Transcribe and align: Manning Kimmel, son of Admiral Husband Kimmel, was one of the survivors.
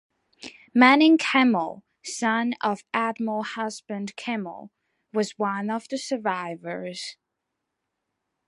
Manning 0.73 1.19
Kimmel, 1.19 1.83
son 2.03 2.55
of 2.59 2.83
Admiral 2.91 3.43
Husband 3.43 4.15
Kimmel, 4.15 4.71
was 5.13 5.37
one 5.37 5.69
of 5.69 5.87
the 5.89 5.99
survivors. 5.99 7.17